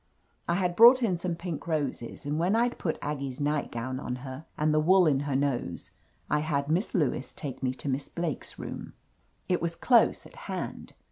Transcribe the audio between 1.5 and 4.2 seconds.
roses, and when I'd put Aggie's nightgown on